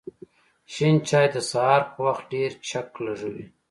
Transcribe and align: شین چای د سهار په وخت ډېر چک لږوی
شین 0.73 0.95
چای 1.07 1.27
د 1.35 1.37
سهار 1.51 1.81
په 1.91 1.99
وخت 2.07 2.23
ډېر 2.33 2.51
چک 2.67 2.87
لږوی 3.05 3.45